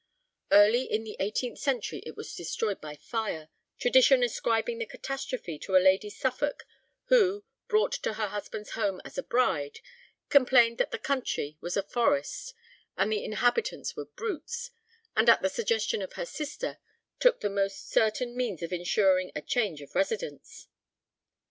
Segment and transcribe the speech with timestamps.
[0.49, 5.75] Early in the eighteenth century it was destroyed by fire, tradition ascribing the catastrophe to
[5.75, 6.65] a Lady Suffolk
[7.09, 9.77] who, brought to her husband's home as a bride,
[10.29, 12.55] complained that the country was a forest
[12.97, 14.71] and the inhabitants were brutes,
[15.15, 16.79] and, at the suggestion of her sister,
[17.19, 20.67] took the most certain means of ensuring a change of residence.